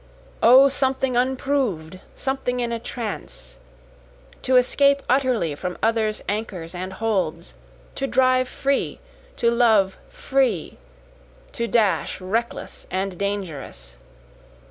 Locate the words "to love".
9.35-9.97